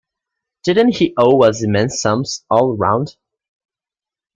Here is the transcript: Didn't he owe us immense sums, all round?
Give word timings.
Didn't 0.63 0.95
he 0.95 1.13
owe 1.15 1.43
us 1.43 1.61
immense 1.63 2.01
sums, 2.01 2.43
all 2.49 2.75
round? 2.75 3.15